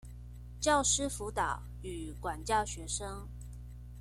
[0.59, 3.29] 教師輔導與管教學生